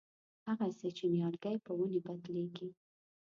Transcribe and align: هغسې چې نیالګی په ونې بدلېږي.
هغسې 0.49 0.89
چې 0.97 1.05
نیالګی 1.13 1.55
په 1.65 1.71
ونې 1.79 1.99
بدلېږي. 2.05 2.69